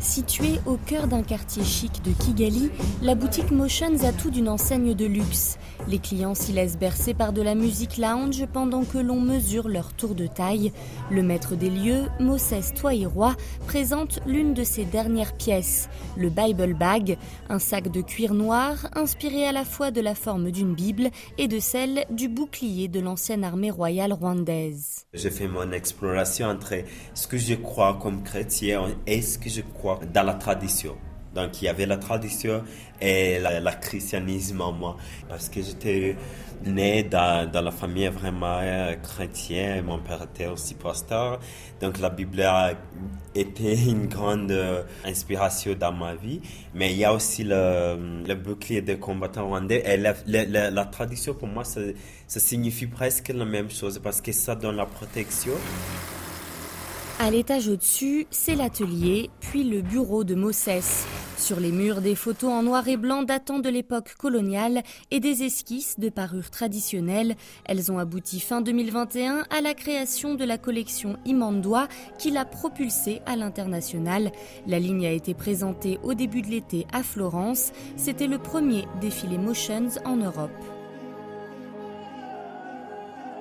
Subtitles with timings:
[0.00, 2.70] Située au cœur d'un quartier chic de Kigali,
[3.02, 5.58] la boutique Motions a tout d'une enseigne de luxe.
[5.88, 9.92] Les clients s'y laissent bercer par de la musique lounge pendant que l'on mesure leur
[9.92, 10.72] tour de taille.
[11.10, 13.36] Le maître des lieux, Moses Toiroy,
[13.66, 17.18] présente l'une de ses dernières pièces, le Bible Bag,
[17.50, 21.46] un sac de cuir noir inspiré à la fois de la forme d'une Bible et
[21.46, 25.04] de celle du bouclier de l'ancienne armée royale rwandaise.
[25.12, 26.74] J'ai fait mon exploration entre
[27.14, 30.96] ce que je crois comme chrétien et ce que je crois dans la tradition.
[31.34, 32.62] Donc il y avait la tradition
[33.00, 34.96] et le christianisme en moi.
[35.28, 36.16] Parce que j'étais
[36.66, 41.38] né dans, dans, la famille vraiment euh, chrétienne, mon père était aussi pasteur.
[41.80, 42.72] Donc la Bible a
[43.34, 46.40] été une grande euh, inspiration dans ma vie.
[46.74, 49.82] Mais il y a aussi le, le bouclier des combattants rwandais.
[49.86, 51.80] Et la, la, tradition pour moi, ça
[52.26, 55.52] signifie presque la même chose parce que ça donne la protection.
[57.22, 61.04] À l'étage au-dessus, c'est l'atelier, puis le bureau de Moses.
[61.36, 65.42] Sur les murs, des photos en noir et blanc datant de l'époque coloniale et des
[65.42, 67.36] esquisses de parures traditionnelles.
[67.66, 73.20] Elles ont abouti fin 2021 à la création de la collection Imandois qui l'a propulsée
[73.26, 74.32] à l'international.
[74.66, 77.72] La ligne a été présentée au début de l'été à Florence.
[77.98, 80.79] C'était le premier défilé Motions en Europe.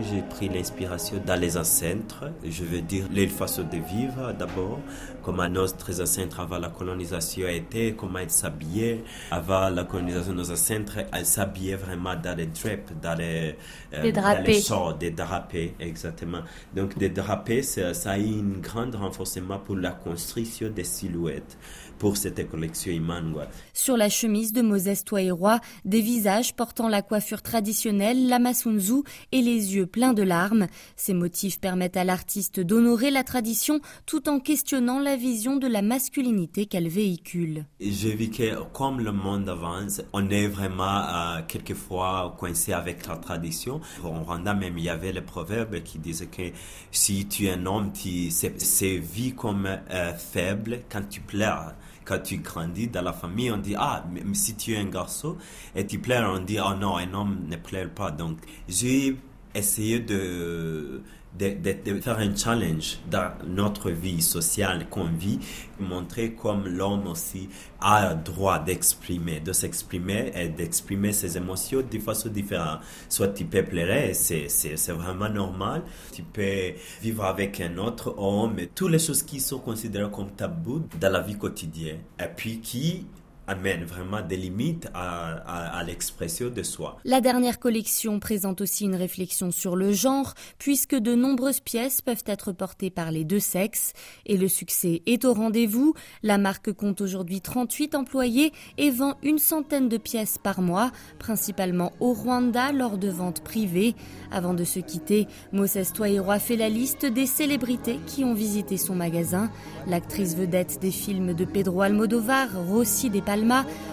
[0.00, 4.78] J'ai pris l'inspiration dans les ancêtres, je veux dire les façons de vivre d'abord,
[5.24, 9.02] comment notre ancêtres avant la colonisation était, comment ils s'habillaient.
[9.32, 13.56] Avant la colonisation, nos ancêtres, ils s'habillaient vraiment dans les drapes, dans les,
[13.92, 14.62] euh, des drapés.
[15.00, 16.42] des drapés, exactement.
[16.76, 21.58] Donc des drapés, ça, ça a eu un grand renforcement pour la construction des silhouettes
[21.98, 23.48] pour cette collection Imangwa.
[23.74, 29.02] Sur la chemise de Moses Toairoa, des visages portant la coiffure traditionnelle, la masunzu
[29.32, 30.68] et les yeux pleins de larmes.
[30.94, 35.82] Ces motifs permettent à l'artiste d'honorer la tradition tout en questionnant la vision de la
[35.82, 37.64] masculinité qu'elle véhicule.
[37.80, 43.16] Je vis que comme le monde avance, on est vraiment euh, quelquefois coincé avec la
[43.16, 43.80] tradition.
[44.04, 46.52] En Rwanda même, il y avait le proverbe qui disait que
[46.92, 51.74] si tu es un homme, c'est vu comme euh, faible quand tu pleures
[52.08, 55.36] quand tu grandis dans la famille, on dit, ah, mais si tu es un garçon
[55.76, 58.10] et tu pleures, on dit, oh non, un homme ne pleure pas.
[58.10, 59.14] Donc, j'ai
[59.58, 61.02] essayé de
[61.38, 65.38] de, faire un challenge dans notre vie sociale qu'on vit,
[65.78, 67.48] montrer comme l'homme aussi
[67.80, 72.80] a le droit d'exprimer, de s'exprimer et d'exprimer ses émotions de façon différente.
[73.08, 75.82] Soit tu peux pleurer, c'est, c'est, vraiment normal.
[76.12, 80.82] Tu peux vivre avec un autre homme, toutes les choses qui sont considérées comme tabous
[81.00, 82.00] dans la vie quotidienne.
[82.18, 83.06] Et puis qui
[83.48, 86.98] amène vraiment des limites à, l'expression de soi.
[87.04, 92.24] La dernière collection présente aussi une réflexion sur le genre, puisque de nombreuses pièces peuvent
[92.26, 93.94] être portées par les deux sexes.
[94.26, 95.94] Et le succès est au rendez-vous.
[96.22, 101.92] La marque compte aujourd'hui 38 employés et vend une centaine de pièces par mois, principalement
[102.00, 103.94] au Rwanda lors de ventes privées.
[104.30, 108.94] Avant de se quitter, Moses Toiroy fait la liste des célébrités qui ont visité son
[108.94, 109.50] magasin.
[109.86, 113.22] L'actrice vedette des films de Pedro Almodovar, Rossi des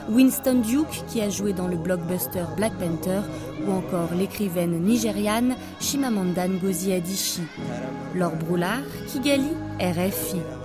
[0.09, 3.22] Winston Duke qui a joué dans le blockbuster Black Panther
[3.67, 7.41] ou encore l'écrivaine nigériane Chimamanda Ngozi Adichie.
[8.13, 10.65] Laure Broulard, Kigali, RFI.